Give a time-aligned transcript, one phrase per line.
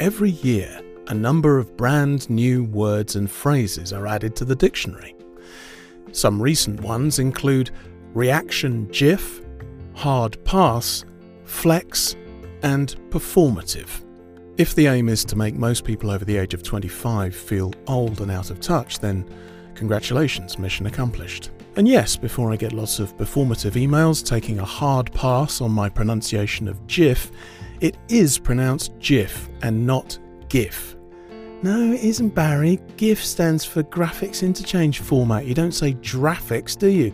[0.00, 5.14] every year, a number of brand new words and phrases are added to the dictionary.
[6.12, 7.70] Some recent ones include
[8.14, 9.42] reaction GIF,
[9.94, 11.04] hard pass,
[11.44, 12.16] flex,
[12.62, 14.04] and performative.
[14.56, 18.20] If the aim is to make most people over the age of 25 feel old
[18.20, 19.28] and out of touch, then
[19.74, 21.50] congratulations, mission accomplished.
[21.76, 25.88] And yes, before I get lots of performative emails taking a hard pass on my
[25.88, 27.30] pronunciation of GIF,
[27.80, 30.96] it is pronounced GIF and not GIF.
[31.62, 32.80] No, it isn't Barry.
[32.96, 35.46] GIF stands for Graphics Interchange Format.
[35.46, 37.12] You don't say graphics, do you?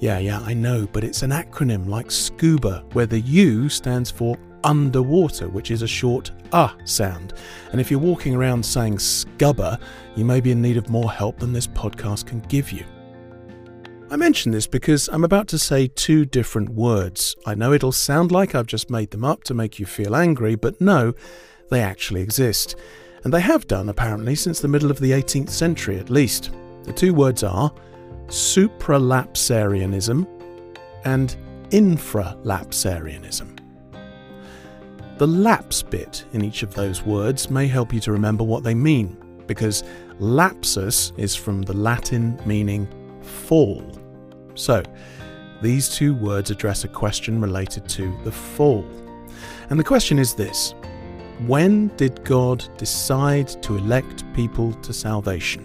[0.00, 4.36] Yeah, yeah, I know, but it's an acronym like SCUBA, where the U stands for
[4.64, 7.34] underwater, which is a short uh sound.
[7.72, 9.80] And if you're walking around saying scubba,
[10.16, 12.84] you may be in need of more help than this podcast can give you.
[14.10, 17.36] I mention this because I'm about to say two different words.
[17.44, 20.54] I know it'll sound like I've just made them up to make you feel angry,
[20.54, 21.12] but no,
[21.68, 22.74] they actually exist.
[23.24, 26.52] And they have done, apparently, since the middle of the 18th century at least.
[26.84, 27.70] The two words are
[28.28, 30.26] supralapsarianism
[31.04, 31.36] and
[31.68, 33.58] infralapsarianism.
[35.18, 38.74] The lapse bit in each of those words may help you to remember what they
[38.74, 39.84] mean, because
[40.18, 42.88] lapsus is from the Latin meaning
[43.28, 43.84] fall.
[44.54, 44.82] So,
[45.62, 48.84] these two words address a question related to the fall.
[49.70, 50.74] And the question is this
[51.46, 55.64] When did God decide to elect people to salvation?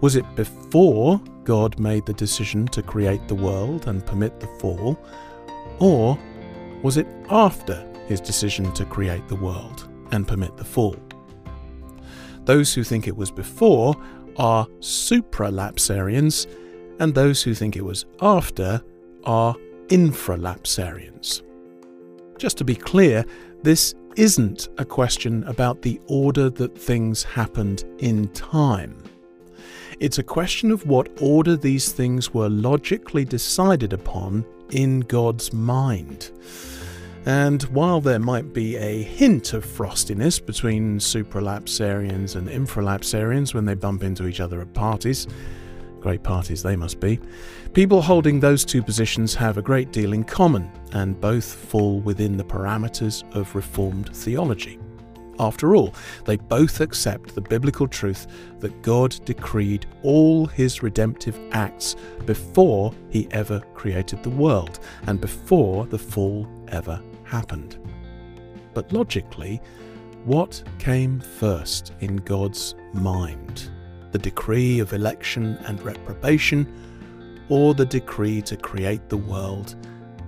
[0.00, 4.98] Was it before God made the decision to create the world and permit the fall?
[5.78, 6.18] Or
[6.82, 10.96] was it after his decision to create the world and permit the fall?
[12.44, 13.94] Those who think it was before
[14.36, 16.46] are supralapsarians,
[17.02, 18.80] and those who think it was after
[19.24, 19.56] are
[19.88, 21.42] infralapsarians.
[22.38, 23.24] Just to be clear,
[23.64, 29.02] this isn't a question about the order that things happened in time.
[29.98, 36.30] It's a question of what order these things were logically decided upon in God's mind.
[37.26, 43.74] And while there might be a hint of frostiness between supralapsarians and infralapsarians when they
[43.74, 45.26] bump into each other at parties,
[46.02, 47.18] great parties they must be,
[47.72, 52.36] people holding those two positions have a great deal in common, and both fall within
[52.36, 54.78] the parameters of Reformed theology.
[55.38, 58.26] After all, they both accept the biblical truth
[58.60, 61.96] that God decreed all his redemptive acts
[62.26, 67.78] before he ever created the world and before the fall ever happened.
[68.74, 69.60] But logically,
[70.24, 73.70] what came first in God's mind?
[74.12, 76.66] The decree of election and reprobation,
[77.48, 79.74] or the decree to create the world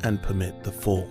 [0.02, 1.08] and permit the fall?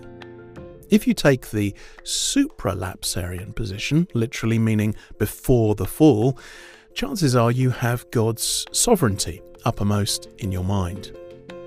[0.90, 6.38] If you take the supralapsarian position, literally meaning before the fall,
[6.94, 11.16] chances are you have God's sovereignty uppermost in your mind.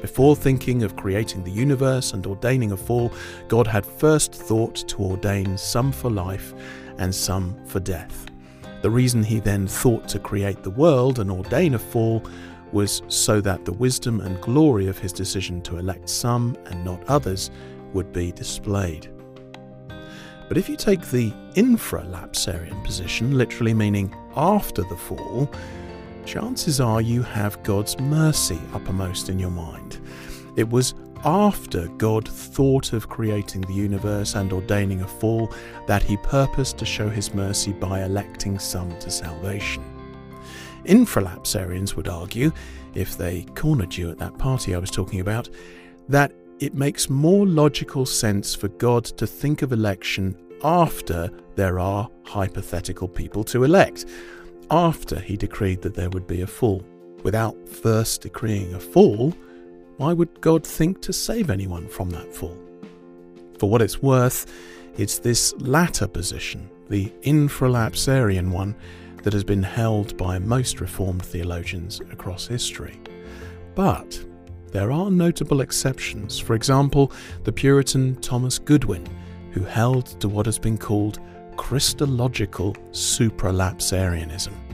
[0.01, 3.12] Before thinking of creating the universe and ordaining a fall,
[3.47, 6.53] God had first thought to ordain some for life
[7.00, 8.28] and some for death.
[8.88, 12.24] The reason he then thought to create the world and ordain a fall
[12.72, 17.03] was so that the wisdom and glory of his decision to elect some and not
[17.09, 17.52] others
[17.92, 19.09] would be displayed.
[20.47, 25.52] But if you take the infralapsarian position, literally meaning after the fall,
[26.26, 30.00] chances are you have God's mercy uppermost in your mind.
[30.56, 30.94] It was
[31.28, 35.52] after God thought of creating the universe and ordaining a fall
[35.86, 39.84] that he purposed to show his mercy by electing some to salvation.
[40.86, 42.50] Infralapsarians would argue,
[42.96, 45.50] if they cornered you at that party I was talking about,
[46.08, 50.34] that it makes more logical sense for God to think of election
[50.64, 54.06] after there are hypothetical people to elect,
[54.72, 56.82] after he decreed that there would be a fall.
[57.24, 59.34] Without first decreeing a fall,
[59.97, 62.58] why would God think to save anyone from that fall?
[63.59, 64.46] For what it's worth,
[64.97, 68.76] it's this latter position, the infralapsarian one,
[69.23, 72.99] that has been held by most Reformed theologians across history.
[73.76, 74.23] But
[74.72, 76.38] there are notable exceptions.
[76.38, 77.11] For example,
[77.44, 79.08] the Puritan Thomas Goodwin,
[79.52, 81.20] who held to what has been called
[81.55, 84.66] Christological supralapsarianism.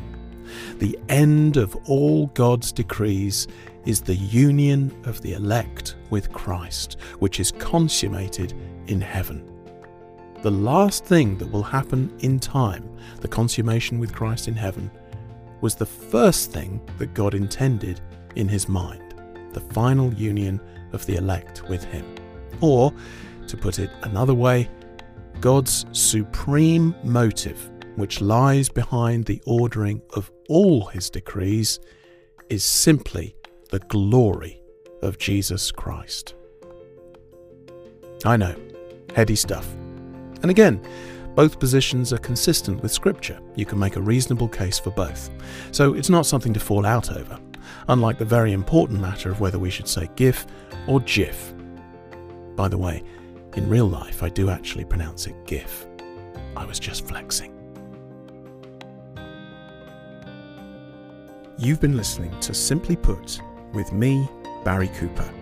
[0.80, 3.48] The end of all God's decrees
[3.86, 8.54] is the union of the elect with Christ, which is consummated
[8.88, 9.50] in heaven.
[10.42, 12.90] The last thing that will happen in time,
[13.22, 14.92] the consummation with Christ in heaven,
[15.62, 18.02] was the first thing that God intended
[18.36, 19.04] in his mind
[19.54, 20.60] the final union
[20.92, 22.06] of the elect with Him.
[22.62, 22.94] Or,
[23.48, 24.70] to put it another way,
[25.40, 31.80] God's supreme motive which lies behind the ordering of all his decrees
[32.50, 33.36] is simply
[33.70, 34.62] the glory
[35.02, 36.36] of Jesus Christ.
[38.26, 38.56] I know,
[39.16, 39.74] heady stuff.
[40.42, 40.82] And again,
[41.36, 43.40] both positions are consistent with Scripture.
[43.56, 45.30] You can make a reasonable case for both.
[45.72, 47.40] So it's not something to fall out over,
[47.88, 50.46] unlike the very important matter of whether we should say GIF
[50.88, 51.54] or GIF.
[52.56, 53.04] By the way,
[53.56, 55.88] in real life, I do actually pronounce it GIF.
[56.56, 57.63] I was just flexing.
[61.64, 63.40] You've been listening to Simply Put
[63.72, 64.28] with me,
[64.66, 65.34] Barry Cooper.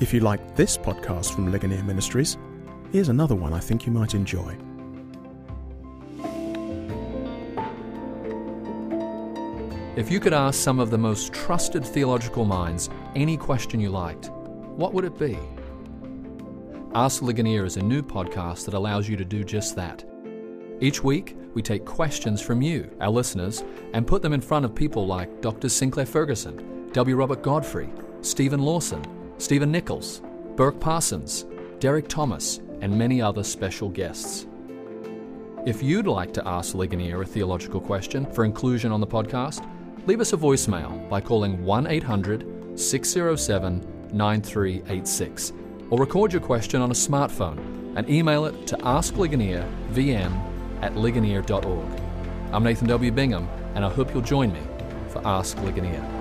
[0.00, 2.38] If you like this podcast from Ligonier Ministries,
[2.92, 4.56] here's another one I think you might enjoy.
[9.98, 14.30] If you could ask some of the most trusted theological minds any question you liked,
[14.30, 15.38] what would it be?
[16.94, 20.06] Ask Ligonier is a new podcast that allows you to do just that.
[20.80, 23.64] Each week, we take questions from you, our listeners,
[23.94, 25.68] and put them in front of people like Dr.
[25.68, 27.16] Sinclair Ferguson, W.
[27.16, 27.88] Robert Godfrey,
[28.20, 29.04] Steven Lawson,
[29.38, 30.22] Stephen Nichols,
[30.54, 31.46] Burk Parsons,
[31.80, 34.46] Derek Thomas, and many other special guests.
[35.66, 39.68] If you'd like to ask Ligonier a theological question for inclusion on the podcast,
[40.06, 45.52] leave us a voicemail by calling 1 800 607 9386
[45.90, 47.58] or record your question on a smartphone
[47.96, 50.47] and email it to askligoniervm
[50.82, 52.00] at ligonier.org.
[52.52, 53.12] I'm Nathan W.
[53.12, 54.62] Bingham, and I hope you'll join me
[55.08, 56.17] for Ask Ligonier.